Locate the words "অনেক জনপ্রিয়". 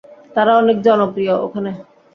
0.57-1.33